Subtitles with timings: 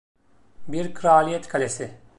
[0.67, 1.99] Bir kraliyet kalesi.